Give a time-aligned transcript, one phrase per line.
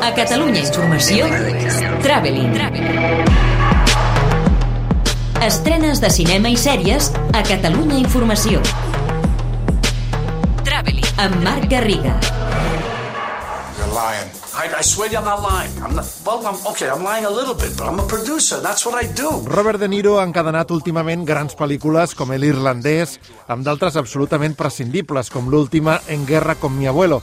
[0.00, 1.26] A Catalunya Informació,
[2.00, 2.54] Traveling.
[5.44, 8.62] Estrenes de cinema i sèries a Catalunya Informació.
[10.64, 11.04] Traveling.
[11.20, 12.14] Amb Marc Garriga.
[13.76, 14.32] You're lying.
[14.56, 15.76] I, I swear I'm not lying.
[15.84, 18.60] I'm not, well, I'm, okay, I'm lying a little bit, but I'm a producer.
[18.64, 19.44] That's what I do.
[19.52, 23.18] Robert De Niro ha encadenat últimament grans pel·lícules com El irlandès,
[23.52, 27.20] amb d'altres absolutament prescindibles, com l'última En guerra con mi abuelo.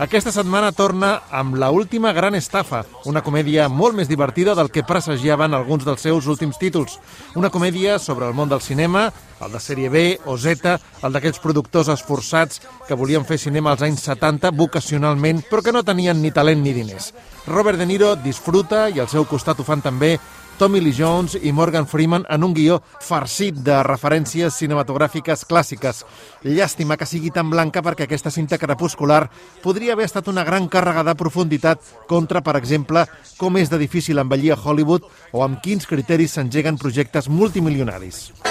[0.00, 4.80] Aquesta setmana torna amb La última gran estafa, una comèdia molt més divertida del que
[4.88, 6.94] presagiaven alguns dels seus últims títols.
[7.36, 11.40] Una comèdia sobre el món del cinema, el de sèrie B o Z, el d'aquells
[11.42, 16.30] productors esforçats que volien fer cinema als anys 70 vocacionalment, però que no tenien ni
[16.30, 17.12] talent ni diners.
[17.46, 20.18] Robert De Niro disfruta i al seu costat ho fan també
[20.60, 26.02] Tommy Lee Jones i Morgan Freeman en un guió farcit de referències cinematogràfiques clàssiques.
[26.44, 29.22] Llàstima que sigui tan blanca perquè aquesta cinta crepuscular
[29.64, 31.80] podria haver estat una gran càrrega de profunditat
[32.12, 33.06] contra, per exemple,
[33.40, 38.49] com és de difícil envellir a Hollywood o amb quins criteris s'engeguen projectes multimilionaris.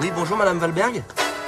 [0.00, 1.02] Oui, bonjour Madame Valberg.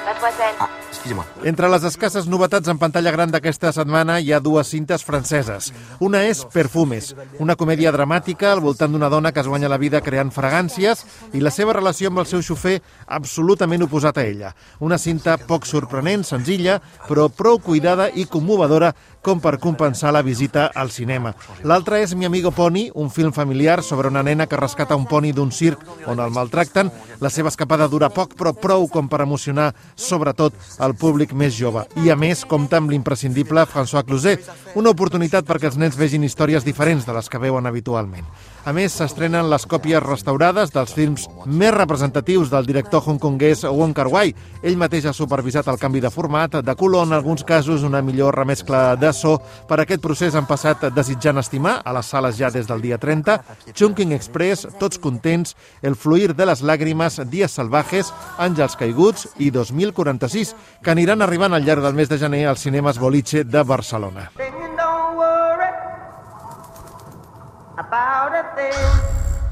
[0.07, 0.55] mademoiselle.
[0.61, 0.69] Ah,
[1.05, 1.27] excusez-moi.
[1.45, 5.73] Entre les escasses novetats en pantalla gran d'aquesta setmana hi ha dues cintes franceses.
[6.01, 10.01] Una és Perfumes, una comèdia dramàtica al voltant d'una dona que es guanya la vida
[10.01, 11.05] creant fragàncies
[11.37, 14.55] i la seva relació amb el seu xofer absolutament oposat a ella.
[14.81, 18.95] Una cinta poc sorprenent, senzilla, però prou cuidada i commovedora
[19.25, 21.33] com per compensar la visita al cinema.
[21.65, 25.33] L'altra és Mi amigo Pony, un film familiar sobre una nena que rescata un poni
[25.33, 26.93] d'un circ on el maltracten.
[27.21, 30.53] La seva escapada dura poc, però prou com per emocionar sobretot
[30.85, 31.85] el públic més jove.
[32.03, 36.67] I a més, compta amb l'imprescindible François Cluzet, una oportunitat perquè els nens vegin històries
[36.67, 38.27] diferents de les que veuen habitualment.
[38.65, 44.33] A més, s'estrenen les còpies restaurades dels films més representatius del director hongkonguès Wong Kar-wai.
[44.65, 48.39] Ell mateix ha supervisat el canvi de format, de color, en alguns casos una millor
[48.41, 49.35] remescla de so.
[49.69, 53.37] Per aquest procés han passat Desitjant estimar, a les sales ja des del dia 30,
[53.75, 60.57] Chunking Express, Tots contents, El fluir de les làgrimes, Dies salvajes, Àngels caiguts i 2046,
[60.81, 64.31] que aniran arribant al llarg del mes de gener als cinemes Boliche de Barcelona.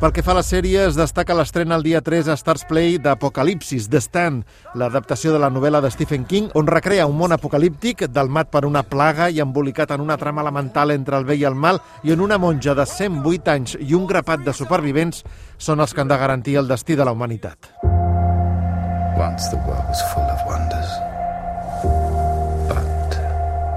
[0.03, 3.85] Pel que fa a les sèries, destaca l'estrena el dia 3 a Stars Play d'Apocalipsis,
[3.87, 4.41] The Stand,
[4.75, 8.83] l'adaptació de la novel·la de Stephen King, on recrea un món apocalíptic delmat per una
[8.83, 12.25] plaga i embolicat en una trama elemental entre el bé i el mal i on
[12.27, 15.23] una monja de 108 anys i un grapat de supervivents
[15.55, 17.71] són els que han de garantir el destí de la humanitat.
[19.23, 20.91] Once the world was full of wonders.
[22.67, 23.23] But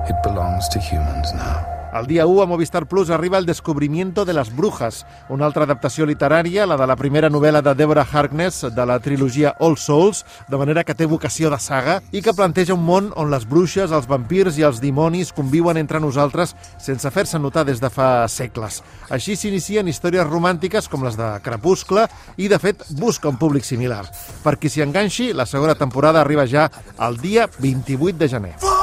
[0.10, 1.75] it belongs to humans now.
[1.96, 6.04] El dia 1 a Movistar Plus arriba el Descubrimiento de las Brujas, una altra adaptació
[6.06, 10.60] literària, la de la primera novel·la de Deborah Harkness de la trilogia All Souls, de
[10.60, 14.12] manera que té vocació de saga i que planteja un món on les bruixes, els
[14.12, 16.52] vampirs i els dimonis conviuen entre nosaltres
[16.84, 18.84] sense fer-se notar des de fa segles.
[19.08, 24.04] Així s'inicien històries romàntiques com les de Crepuscle i, de fet, busca un públic similar.
[24.44, 26.68] Per qui s'hi enganxi, la segona temporada arriba ja
[27.00, 28.75] el dia 28 de gener.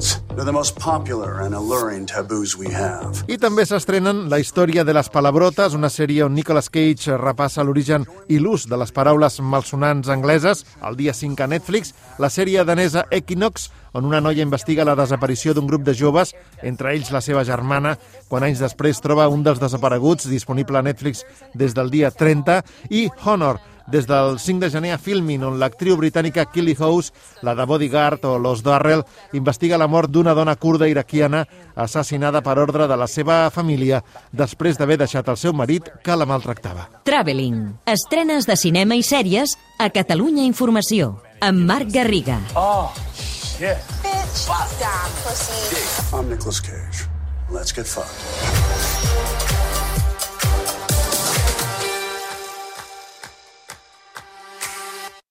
[0.00, 0.20] Words.
[0.34, 3.24] They're the most popular and alluring taboos we have.
[3.28, 8.06] I també s'estrenen La història de les palabrotes, una sèrie on Nicolas Cage repassa l'origen
[8.28, 13.04] i l'ús de les paraules malsonants angleses, el dia 5 a Netflix, la sèrie danesa
[13.10, 16.32] Equinox, on una noia investiga la desaparició d'un grup de joves,
[16.62, 17.96] entre ells la seva germana,
[18.28, 23.08] quan anys després troba un dels desapareguts, disponible a Netflix des del dia 30, i
[23.26, 23.58] Honor,
[23.90, 27.12] des del 5 de gener a Filmin, on l'actriu britànica Killy House,
[27.42, 32.58] la de Bodyguard o Los Darrell, investiga la mort d'una dona kurda iraquiana assassinada per
[32.58, 34.02] ordre de la seva família
[34.32, 36.88] després d'haver deixat el seu marit que la maltractava.
[37.04, 37.80] Traveling.
[37.86, 41.16] Estrenes de cinema i sèries a Catalunya Informació.
[41.40, 42.38] Amb Marc Garriga.
[42.54, 43.80] Oh, shit.
[44.04, 44.46] Bitch,
[44.78, 46.16] down, pussy.
[46.16, 47.08] I'm Nicolas Cage.
[47.50, 49.39] Let's get fucked.